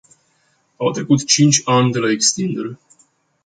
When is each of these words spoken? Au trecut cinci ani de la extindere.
Au 0.77 0.91
trecut 0.91 1.25
cinci 1.25 1.61
ani 1.65 1.91
de 1.91 1.99
la 1.99 2.11
extindere. 2.11 2.79